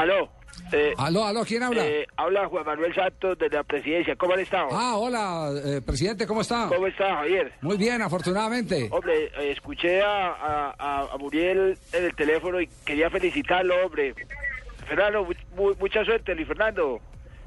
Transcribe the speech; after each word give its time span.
Aló. 0.00 0.28
Eh, 0.72 0.92
Aló, 0.98 1.24
aló, 1.24 1.44
¿quién 1.44 1.62
habla? 1.62 1.86
eh, 1.86 2.06
habla 2.16 2.46
Juan 2.48 2.66
Manuel 2.66 2.94
Santos 2.94 3.38
de 3.38 3.48
la 3.48 3.62
presidencia. 3.62 4.16
¿Cómo 4.16 4.34
han 4.34 4.40
estado? 4.40 4.68
Ah, 4.72 4.96
hola, 4.96 5.50
eh, 5.64 5.80
presidente, 5.84 6.26
¿cómo 6.26 6.40
está? 6.42 6.66
¿Cómo 6.68 6.86
está, 6.86 7.14
Javier? 7.16 7.52
Muy 7.62 7.76
bien, 7.76 8.02
afortunadamente. 8.02 8.88
Hombre, 8.90 9.26
eh, 9.38 9.52
escuché 9.52 10.02
a, 10.02 10.28
a- 10.32 10.74
a- 10.78 11.08
a 11.12 11.16
Muriel 11.18 11.78
en 11.92 12.04
el 12.04 12.14
teléfono 12.14 12.60
y 12.60 12.68
quería 12.84 13.08
felicitarlo, 13.08 13.74
hombre. 13.86 14.14
Fernando, 14.86 15.24
mu- 15.24 15.32
mu- 15.56 15.74
mucha 15.78 16.04
suerte, 16.04 16.34
Luis 16.34 16.48
Fernando. 16.48 17.00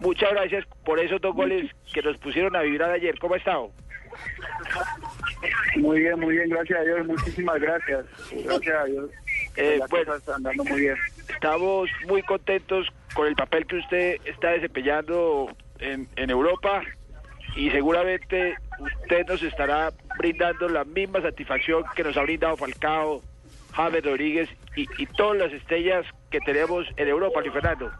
Muchas 0.00 0.30
gracias 0.30 0.64
por 0.84 0.98
esos 1.00 1.20
dos 1.20 1.34
goles 1.34 1.70
que 1.92 2.02
nos 2.02 2.16
pusieron 2.18 2.54
a 2.56 2.62
vibrar 2.62 2.90
ayer. 2.92 3.18
¿Cómo 3.18 3.34
ha 3.34 3.38
estado? 3.38 3.70
Muy 5.76 6.00
bien, 6.00 6.18
muy 6.20 6.34
bien, 6.36 6.48
gracias 6.50 6.78
a 6.78 6.82
Dios, 6.82 7.06
muchísimas 7.06 7.60
gracias. 7.60 8.04
Gracias 8.44 8.76
a 8.76 8.84
Dios. 8.84 9.10
Eh, 9.56 9.80
bueno. 9.90 10.06
cosas 10.06 10.20
están 10.20 10.42
dando 10.42 10.64
muy 10.64 10.80
bien. 10.80 10.96
Estamos 11.28 11.90
muy 12.06 12.22
contentos 12.22 12.86
con 13.14 13.26
el 13.26 13.34
papel 13.34 13.66
que 13.66 13.76
usted 13.76 14.16
está 14.24 14.50
desempeñando 14.50 15.54
en, 15.78 16.08
en 16.16 16.30
Europa 16.30 16.82
y 17.54 17.70
seguramente 17.70 18.56
usted 18.78 19.26
nos 19.26 19.42
estará 19.42 19.92
brindando 20.18 20.68
la 20.68 20.84
misma 20.84 21.20
satisfacción 21.20 21.84
que 21.94 22.02
nos 22.02 22.16
ha 22.16 22.22
brindado 22.22 22.56
Falcao, 22.56 23.22
James 23.72 24.04
Rodríguez 24.04 24.48
y, 24.76 24.86
y 24.98 25.06
todas 25.06 25.38
las 25.38 25.52
estrellas 25.52 26.06
que 26.30 26.40
tenemos 26.40 26.86
en 26.96 27.08
Europa, 27.08 27.40
Luis 27.40 27.52
Fernando. 27.52 27.90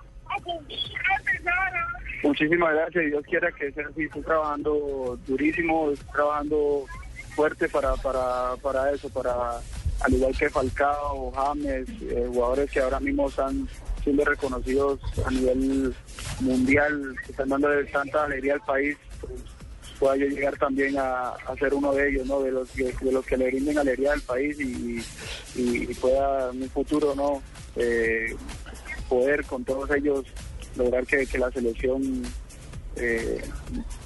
Muchísimas 2.22 2.74
gracias 2.74 3.04
Dios 3.06 3.24
quiera 3.28 3.52
que 3.52 3.72
sea 3.72 3.86
así. 3.88 4.04
Estoy 4.04 4.22
trabajando 4.22 5.18
durísimo, 5.26 5.90
estoy 5.90 6.12
trabajando 6.12 6.86
fuerte 7.34 7.68
para, 7.68 7.94
para, 7.96 8.56
para 8.62 8.90
eso, 8.92 9.10
para 9.10 9.60
al 10.02 10.14
igual 10.14 10.36
que 10.36 10.50
Falcao, 10.50 11.30
James, 11.32 11.88
eh, 12.02 12.26
jugadores 12.28 12.70
que 12.70 12.80
ahora 12.80 13.00
mismo 13.00 13.28
están 13.28 13.68
siendo 14.02 14.24
reconocidos 14.24 15.00
a 15.24 15.30
nivel 15.30 15.94
mundial, 16.40 17.14
que 17.24 17.32
están 17.32 17.48
dando 17.48 17.68
tanta 17.92 18.24
alegría 18.24 18.54
al 18.54 18.60
país, 18.62 18.96
pues, 19.20 19.32
pueda 20.00 20.16
yo 20.16 20.26
llegar 20.26 20.56
también 20.56 20.96
a, 20.98 21.34
ser 21.58 21.72
uno 21.74 21.92
de 21.92 22.08
ellos, 22.08 22.26
¿no? 22.26 22.40
De 22.40 22.50
los, 22.50 22.74
de 22.74 23.12
los 23.12 23.24
que 23.24 23.36
le 23.36 23.46
brinden 23.46 23.78
alegría 23.78 24.12
al 24.12 24.20
país 24.22 24.58
y, 24.58 25.00
pueda 26.00 26.50
en 26.50 26.62
un 26.62 26.70
futuro, 26.70 27.14
¿no? 27.14 27.40
Eh, 27.76 28.34
poder 29.08 29.44
con 29.44 29.64
todos 29.64 29.88
ellos 29.92 30.24
lograr 30.76 31.06
que, 31.06 31.26
que 31.26 31.38
la 31.38 31.52
selección, 31.52 32.22
eh, 32.96 33.40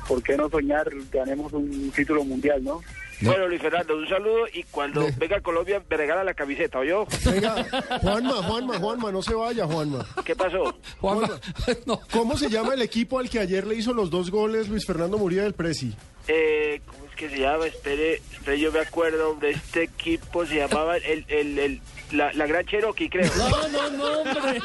¿por 0.06 0.22
qué 0.22 0.36
no 0.36 0.50
soñar? 0.50 0.90
Ganemos 1.10 1.52
un 1.54 1.90
título 1.92 2.24
mundial, 2.24 2.62
¿no? 2.62 2.82
No. 3.20 3.30
Bueno, 3.30 3.48
Luis 3.48 3.62
Fernando, 3.62 3.96
un 3.96 4.08
saludo 4.08 4.46
y 4.52 4.62
cuando 4.64 5.06
venga 5.16 5.38
a 5.38 5.40
Colombia 5.40 5.82
me 5.88 5.96
regala 5.96 6.22
la 6.22 6.34
camiseta, 6.34 6.78
¿oyó? 6.78 7.06
Venga, 7.24 7.64
Juanma, 8.02 8.34
Juanma, 8.42 8.78
Juanma, 8.78 9.12
no 9.12 9.22
se 9.22 9.34
vaya, 9.34 9.66
Juanma. 9.66 10.06
¿Qué 10.24 10.36
pasó? 10.36 10.76
Juanma, 11.00 11.40
no, 11.86 12.00
¿Cómo 12.10 12.36
se 12.36 12.50
llama 12.50 12.74
el 12.74 12.82
equipo 12.82 13.18
al 13.18 13.30
que 13.30 13.38
ayer 13.38 13.66
le 13.66 13.76
hizo 13.76 13.92
los 13.94 14.10
dos 14.10 14.30
goles 14.30 14.68
Luis 14.68 14.84
Fernando 14.86 15.16
Muría 15.18 15.44
del 15.44 15.54
Presi? 15.54 15.94
Eh, 16.28 16.80
¿Cómo 16.86 17.05
es 17.05 17.05
que 17.16 17.28
se 17.30 17.38
llama? 17.40 17.66
Espere, 17.66 18.22
espere, 18.32 18.60
yo 18.60 18.70
me 18.70 18.80
acuerdo 18.80 19.34
de 19.36 19.50
este 19.50 19.82
equipo, 19.84 20.46
se 20.46 20.56
llamaba 20.56 20.96
el, 20.98 21.24
el, 21.28 21.58
el- 21.58 21.80
la, 22.12 22.32
la 22.34 22.46
Gran 22.46 22.64
Cherokee, 22.64 23.10
creo. 23.10 23.28
No, 23.36 23.68
no, 23.68 23.90
no, 23.90 24.20
hombre. 24.20 24.60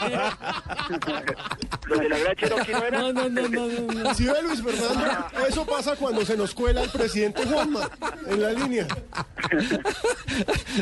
Los 1.88 2.00
de 2.00 2.10
la 2.10 2.20
Gran 2.20 2.36
Cherokee 2.36 2.72
no 2.72 2.84
eran. 2.86 3.02
No, 3.02 3.14
no, 3.14 3.30
no, 3.30 3.48
no, 3.50 3.68
no, 3.68 3.94
no. 4.04 4.14
¿Sí 4.14 4.26
ve 4.26 4.44
Luis 4.44 4.62
Fernando? 4.62 5.26
Eso 5.50 5.66
pasa 5.66 5.96
cuando 5.96 6.24
se 6.24 6.38
nos 6.38 6.54
cuela 6.54 6.84
el 6.84 6.90
presidente 6.92 7.44
Juanma 7.48 7.90
en 8.28 8.42
la 8.44 8.52
línea. 8.52 8.88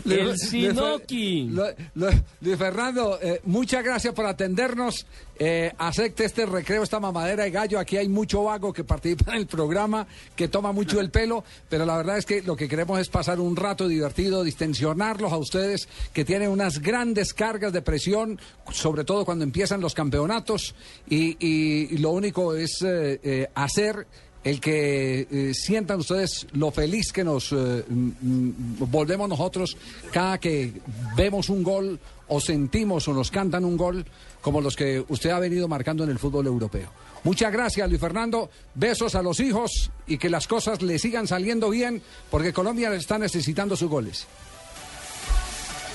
Luis- 0.03 0.19
El 0.19 0.37
Sinoki. 0.37 1.43
Lu- 1.49 1.63
Lu- 1.95 2.23
Luis 2.41 2.57
Fernando, 2.57 3.17
eh, 3.21 3.39
muchas 3.45 3.83
gracias 3.83 4.13
por 4.13 4.25
atendernos. 4.25 5.05
Eh, 5.41 5.71
acepte 5.77 6.25
este 6.25 6.45
recreo, 6.45 6.83
esta 6.83 6.99
mamadera 6.99 7.45
de 7.45 7.51
gallo. 7.51 7.79
Aquí 7.79 7.95
hay 7.95 8.09
mucho 8.09 8.43
vago 8.43 8.73
que 8.73 8.83
participa 8.83 9.31
en 9.31 9.37
el 9.37 9.47
programa, 9.47 10.05
que 10.35 10.49
toma 10.49 10.73
mucho 10.73 10.99
el 10.99 11.09
pelo, 11.11 11.45
pero 11.67 11.85
la 11.85 11.97
verdad 11.97 12.17
es 12.17 12.25
que 12.25 12.41
lo 12.41 12.55
que 12.55 12.67
queremos 12.67 12.99
es 12.99 13.09
pasar 13.09 13.39
un 13.39 13.55
rato 13.55 13.87
divertido, 13.87 14.43
distensionarlos 14.43 15.31
a 15.33 15.37
ustedes, 15.37 15.87
que 16.13 16.23
tienen 16.25 16.49
unas 16.49 16.79
grandes 16.79 17.33
cargas 17.33 17.73
de 17.73 17.81
presión, 17.81 18.39
sobre 18.71 19.03
todo 19.03 19.25
cuando 19.25 19.43
empiezan 19.43 19.81
los 19.81 19.93
campeonatos, 19.93 20.75
y, 21.09 21.37
y- 21.45 21.87
y 21.93 21.97
lo 21.97 22.11
único 22.11 22.55
es 22.55 22.81
eh, 22.81 23.19
eh, 23.23 23.47
hacer 23.55 24.07
el 24.43 24.61
que 24.61 25.27
eh, 25.29 25.53
sientan 25.53 25.99
ustedes 25.99 26.47
lo 26.53 26.71
feliz 26.71 27.11
que 27.11 27.23
nos 27.23 27.51
eh, 27.51 27.83
volvemos 27.89 29.27
nosotros 29.27 29.77
cada 30.11 30.37
que 30.37 30.73
vemos 31.15 31.49
un 31.49 31.63
gol 31.63 31.99
o 32.27 32.39
sentimos 32.39 33.07
o 33.07 33.13
nos 33.13 33.31
cantan 33.31 33.65
un 33.65 33.75
gol 33.75 34.05
como 34.41 34.61
los 34.61 34.75
que 34.75 35.03
usted 35.09 35.31
ha 35.31 35.39
venido 35.39 35.67
marcando 35.67 36.03
en 36.03 36.09
el 36.09 36.19
fútbol 36.19 36.47
europeo. 36.47 36.89
Muchas 37.23 37.51
gracias, 37.51 37.89
Luis 37.89 37.99
Fernando. 37.99 38.49
Besos 38.75 39.15
a 39.15 39.21
los 39.21 39.41
hijos 39.41 39.91
y 40.07 40.17
que 40.17 40.29
las 40.29 40.47
cosas 40.47 40.81
le 40.81 40.97
sigan 40.99 41.27
saliendo 41.27 41.69
bien 41.69 42.01
porque 42.31 42.53
Colombia 42.53 42.93
está 42.93 43.17
necesitando 43.17 43.75
sus 43.75 43.89
goles. 43.89 44.25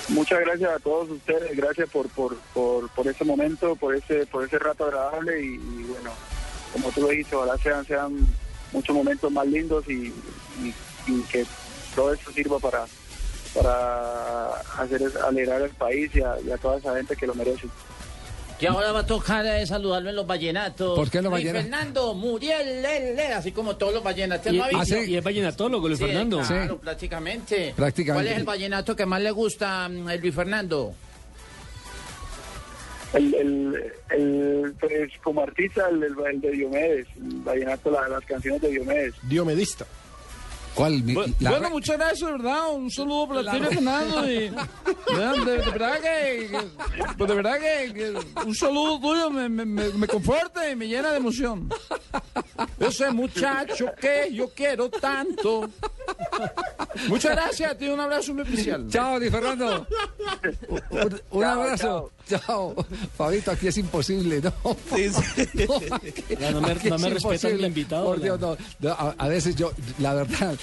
Muchas 0.08 0.40
gracias 0.40 0.70
a 0.70 0.78
todos 0.80 1.08
ustedes, 1.08 1.56
gracias 1.56 1.88
por 1.88 2.10
por, 2.10 2.36
por, 2.52 2.90
por 2.90 3.08
ese 3.08 3.24
momento, 3.24 3.74
por 3.76 3.94
ese 3.94 4.26
por 4.26 4.44
ese 4.44 4.58
rato 4.58 4.84
agradable 4.84 5.40
y 5.40 5.56
bueno, 5.84 6.10
como 6.74 6.90
tú 6.92 7.00
lo 7.00 7.08
dijiste, 7.08 7.34
ojalá 7.36 7.56
sean, 7.58 7.86
sean 7.86 8.26
muchos 8.72 8.94
momentos 8.94 9.32
más 9.32 9.46
lindos 9.46 9.84
y, 9.88 10.12
y- 10.62 10.74
y 11.06 11.22
que 11.30 11.46
todo 11.94 12.12
esto 12.12 12.30
sirva 12.32 12.58
para 12.58 12.84
para 13.54 14.46
hacer 14.78 15.00
alegrar 15.26 15.62
al 15.62 15.70
país 15.70 16.10
y 16.14 16.20
a, 16.20 16.34
y 16.44 16.50
a 16.50 16.56
toda 16.58 16.78
esa 16.78 16.94
gente 16.96 17.14
que 17.16 17.24
lo 17.26 17.34
merece. 17.36 17.68
Que 18.58 18.66
ahora 18.66 18.90
va 18.92 19.00
a 19.00 19.06
tocar 19.06 19.46
eh, 19.46 19.64
saludarlo 19.66 20.10
en 20.10 20.16
los 20.16 20.26
vallenatos. 20.26 20.96
¿Por 20.96 21.08
qué 21.10 21.22
los 21.22 21.30
Luis 21.32 21.44
vallenatos? 21.44 21.62
Fernando, 21.70 22.14
Muriel, 22.14 22.82
le, 22.82 23.14
le, 23.14 23.26
así 23.32 23.52
como 23.52 23.76
todos 23.76 23.94
los 23.94 24.02
vallenatos. 24.02 24.52
Y, 24.52 24.56
¿no 24.58 24.64
ha 24.64 24.72
y-? 24.72 24.76
Ah, 24.76 24.84
sí. 24.84 24.96
y 25.08 25.16
es 25.16 25.22
vallenatólogo, 25.24 25.86
Luis 25.86 25.98
Sí, 26.00 26.06
Fernando. 26.06 26.40
Claro, 26.40 26.74
Sí. 26.74 26.80
prácticamente. 26.82 27.72
Prácticamente. 27.76 28.24
¿Cuál 28.26 28.32
es 28.34 28.38
el 28.40 28.44
vallenato 28.44 28.96
que 28.96 29.06
más 29.06 29.20
le 29.22 29.30
gusta 29.30 29.88
mm, 29.88 30.08
a 30.08 30.14
Luis 30.16 30.34
Fernando? 30.34 30.94
El, 33.14 33.34
el, 33.34 33.92
el, 34.10 34.74
pues, 34.80 35.10
como 35.22 35.42
artista, 35.42 35.88
el, 35.88 36.02
el, 36.02 36.14
el 36.26 36.40
de 36.40 36.50
Diomedes, 36.50 37.06
el 37.16 37.34
vallenato, 37.42 37.90
la- 37.90 38.08
las 38.08 38.24
canciones 38.24 38.60
de 38.62 38.70
Diomedes. 38.70 39.14
Diomedista. 39.22 39.86
¿Cuál? 40.74 41.02
Bueno, 41.02 41.32
re- 41.40 41.70
muchas 41.70 41.96
gracias, 41.96 42.28
¿verdad? 42.32 42.72
Un 42.74 42.90
saludo 42.90 43.28
para 43.28 43.52
ti, 43.52 43.60
Fernando. 43.74 44.28
Y, 44.28 44.34
de, 44.48 45.44
de 45.44 45.56
verdad 45.58 45.94
que, 46.00 46.48
que- 46.50 47.04
pues 47.16 47.28
de 47.30 47.36
verdad 47.36 47.58
que, 47.60 47.94
que 47.94 48.40
un 48.44 48.54
saludo 48.56 49.00
tuyo 49.00 49.30
me, 49.30 49.48
me, 49.48 49.64
me, 49.64 49.88
me 49.90 50.08
conforta 50.08 50.68
y 50.68 50.74
me 50.74 50.88
llena 50.88 51.12
de 51.12 51.18
emoción. 51.18 51.68
Ese 52.80 53.12
muchacho 53.12 53.86
que 54.00 54.30
yo 54.32 54.48
quiero 54.52 54.90
tanto. 54.90 55.70
Muchas 57.08 57.32
gracias 57.32 57.70
a 57.72 57.74
ti, 57.76 57.88
un 57.88 58.00
abrazo 58.00 58.34
muy 58.34 58.42
especial. 58.42 58.86
Chao, 58.88 59.18
Luis 59.18 59.30
Fernando. 59.30 59.86
Un, 60.90 61.20
un 61.30 61.42
Chao, 61.42 61.62
abrazo. 61.62 62.10
Chao. 62.28 62.74
Fabito, 63.16 63.50
aquí 63.50 63.68
es 63.68 63.76
imposible, 63.78 64.40
¿no? 64.40 64.52
No, 64.64 64.76
aquí- 65.96 66.24
Ya, 66.38 66.50
no 66.52 66.60
me- 66.60 66.74
no 66.74 66.98
me 66.98 67.10
respetan 67.10 67.52
el 67.52 67.64
invitado, 67.64 68.04
Por 68.06 68.18
la- 68.18 68.24
Dios, 68.24 68.40
no. 68.40 68.56
No, 68.80 68.90
a, 68.92 69.14
a 69.18 69.28
veces 69.28 69.54
yo, 69.56 69.72
la 69.98 70.14
verdad. 70.14 70.54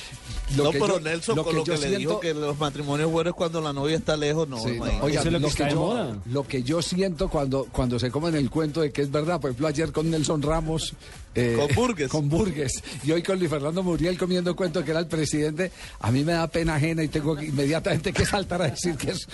Lo 0.58 0.66
no, 0.66 0.72
que 0.72 0.80
pero 0.80 0.94
yo- 0.96 1.00
Nelson, 1.00 1.36
lo 1.36 1.44
con 1.44 1.52
que 1.54 1.58
lo 1.60 1.64
que 1.64 1.68
yo 1.68 1.74
le 1.74 1.80
siento- 1.80 1.98
dijo 2.00 2.20
que 2.20 2.34
los 2.34 2.58
matrimonios 2.60 3.12
buenos 3.12 3.32
es 3.32 3.36
cuando 3.38 3.62
la 3.62 3.74
novia 3.74 3.98
está 3.98 4.18
lejos, 4.18 4.48
no, 4.48 4.58
Sí, 4.60 4.78
no, 4.78 4.84
oiga, 5.04 5.22
es 5.22 5.32
lo 5.32 5.50
que 5.50 5.70
yo, 5.70 5.76
moda. 5.76 6.18
lo 6.26 6.48
que 6.48 6.64
yo 6.64 6.82
siento 6.82 7.30
cuando, 7.30 7.68
cuando 7.72 8.00
se 8.00 8.12
comen 8.12 8.36
el 8.36 8.50
cuento 8.50 8.82
de 8.82 8.92
que 8.92 9.02
es 9.02 9.12
verdad, 9.12 9.40
por 9.40 9.52
ejemplo, 9.52 9.68
ayer 9.68 9.92
con 9.92 10.10
Nelson 10.10 10.42
Ramos. 10.42 10.94
eh, 11.34 11.56
Con 11.58 11.74
Burgues. 11.74 12.10
Con 12.10 12.28
Burgues. 12.28 12.84
Y 13.06 13.12
hoy 13.14 13.24
con 13.24 13.40
Luis 13.40 13.50
Fernando 13.50 13.82
Muriel 13.84 14.18
comiendo 14.18 14.54
cuento 14.54 14.84
que 14.84 14.92
era 14.92 15.00
el 15.00 15.08
presidente. 15.08 15.72
A 16.02 16.12
mí 16.12 16.26
me 16.26 16.34
da 16.34 16.46
pena 16.50 16.76
ajena 16.76 17.04
y 17.04 17.08
tengo 17.08 17.38
que- 17.38 17.46
inmediatamente 17.46 18.12
que 18.12 18.26
saltar 18.26 18.62
a 18.64 18.70
decir 18.70 18.98
que 18.98 19.12
es, 19.12 19.30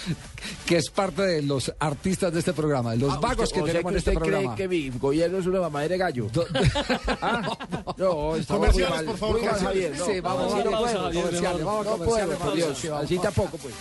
que 0.67 0.77
es 0.77 0.91
parte 0.91 1.23
de 1.23 1.41
los 1.41 1.73
artistas 1.79 2.31
de 2.31 2.37
este 2.37 2.53
programa, 2.53 2.91
de 2.91 2.97
los 2.97 3.19
vagos 3.19 3.51
que 3.51 3.63
tenemos 3.63 3.91
en 3.93 3.97
este 3.97 4.11
programa. 4.11 4.55
mi 4.69 4.89
gobierno 4.91 5.39
es 5.39 5.47
una 5.47 5.59
mamadera 5.61 5.93
de 5.93 5.97
gallo? 5.97 6.27
Do- 6.31 6.45
No, 7.97 8.35
está 8.35 8.53
Comerciales, 8.55 9.01
por 9.03 9.17
favor, 9.17 9.39
comerciales. 9.39 9.91
Sí, 10.05 10.19
vamos, 10.21 10.53
Sí, 10.53 10.59
vamos, 10.65 10.71
vamos 10.93 11.06
comerciales, 11.13 11.65
vamos 11.65 11.87
a 11.87 11.91
comerciales, 11.91 12.37
por. 12.37 12.53
Dios, 12.53 12.85
así 12.85 13.19
tampoco, 13.19 13.57
pues. 13.57 13.73